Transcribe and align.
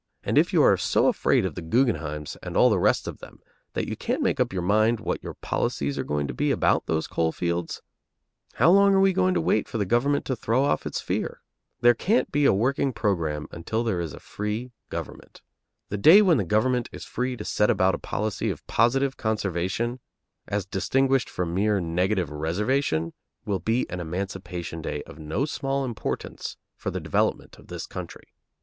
And 0.23 0.35
if 0.35 0.51
you 0.51 0.63
are 0.63 0.77
so 0.77 1.05
afraid 1.09 1.45
of 1.45 1.53
the 1.53 1.61
Guggenheims 1.61 2.35
and 2.41 2.57
all 2.57 2.71
the 2.71 2.79
rest 2.79 3.07
of 3.07 3.19
them 3.19 3.39
that 3.73 3.87
you 3.87 3.95
can't 3.95 4.23
make 4.23 4.39
up 4.39 4.51
your 4.51 4.63
mind 4.63 4.99
what 4.99 5.21
your 5.21 5.35
policies 5.35 5.95
are 5.99 6.03
going 6.03 6.25
to 6.25 6.33
be 6.33 6.49
about 6.49 6.87
those 6.87 7.05
coal 7.05 7.31
fields, 7.31 7.83
how 8.55 8.71
long 8.71 8.95
are 8.95 8.99
we 8.99 9.13
going 9.13 9.35
to 9.35 9.39
wait 9.41 9.67
for 9.67 9.77
the 9.77 9.85
government 9.85 10.25
to 10.25 10.35
throw 10.35 10.63
off 10.63 10.87
its 10.87 10.99
fear? 11.01 11.43
There 11.81 11.93
can't 11.93 12.31
be 12.31 12.45
a 12.45 12.51
working 12.51 12.93
program 12.93 13.45
until 13.51 13.83
there 13.83 14.01
is 14.01 14.11
a 14.11 14.19
free 14.19 14.71
government. 14.89 15.43
The 15.89 15.99
day 15.99 16.23
when 16.23 16.37
the 16.37 16.45
government 16.45 16.89
is 16.91 17.05
free 17.05 17.37
to 17.37 17.45
set 17.45 17.69
about 17.69 17.93
a 17.93 17.99
policy 17.99 18.49
of 18.49 18.65
positive 18.65 19.17
conservation, 19.17 19.99
as 20.47 20.65
distinguished 20.65 21.29
from 21.29 21.53
mere 21.53 21.79
negative 21.79 22.31
reservation, 22.31 23.13
will 23.45 23.59
be 23.59 23.87
an 23.91 23.99
emancipation 23.99 24.81
day 24.81 25.03
of 25.03 25.19
no 25.19 25.45
small 25.45 25.85
importance 25.85 26.57
for 26.75 26.89
the 26.89 26.99
development 26.99 27.59
of 27.59 27.67
the 27.67 27.79
country. 27.87 28.29